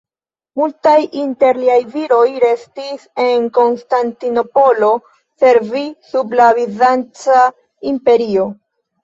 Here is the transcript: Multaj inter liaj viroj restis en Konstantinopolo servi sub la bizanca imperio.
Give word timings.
Multaj 0.59 0.93
inter 1.23 1.59
liaj 1.65 1.75
viroj 1.95 2.23
restis 2.43 3.03
en 3.25 3.45
Konstantinopolo 3.59 4.89
servi 5.45 5.85
sub 6.15 6.35
la 6.41 6.49
bizanca 6.61 7.39
imperio. 7.95 8.49